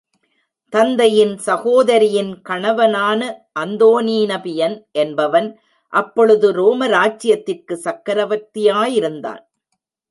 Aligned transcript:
தந்தையின் 0.73 1.37
சகோதரியின் 1.37 2.31
கணவனான 2.49 3.19
அந்தோனீன 3.59 4.41
பியன் 4.41 4.87
என்பவன் 4.91 5.49
அப்பொழுது 5.93 6.51
ரோம 6.51 6.87
ராஜ்யத்திற்குச் 6.87 7.83
சக்ரவர்த்தியாயிருந்தான். 7.85 9.41